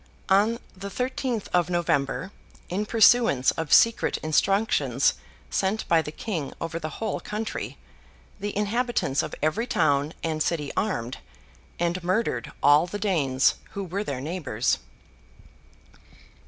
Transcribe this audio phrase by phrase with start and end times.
[0.29, 2.31] On the thirteenth of November,
[2.69, 5.13] in pursuance of secret instructions
[5.51, 7.77] sent by the King over the whole country,
[8.39, 11.19] the inhabitants of every town and city armed,
[11.77, 14.79] and murdered all the Danes who were their neighbours.